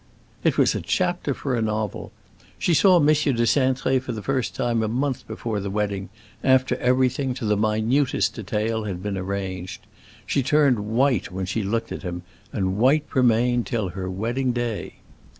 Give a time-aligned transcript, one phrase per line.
[0.43, 2.11] "It was a chapter for a novel.
[2.57, 3.05] She saw M.
[3.05, 6.09] de Cintré for the first time a month before the wedding,
[6.43, 9.85] after everything, to the minutest detail, had been arranged.
[10.25, 14.53] She turned white when she looked at him, and white she remained till her wedding
[14.53, 14.95] day.